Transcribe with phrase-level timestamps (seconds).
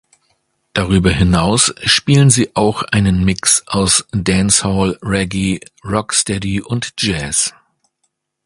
[0.73, 7.53] Darüber hinaus spielen sie auch einen Mix aus Dance Hall, Reggae, Rocksteady und Jazz.